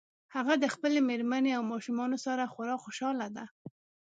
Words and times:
هغه 0.35 0.53
د 0.63 0.65
خپلې 0.73 0.99
مېرمنې 1.09 1.51
او 1.57 1.63
ماشومانو 1.73 2.17
سره 2.25 2.51
خورا 2.53 2.75
خوشحاله 2.83 3.27
ده 3.35 3.45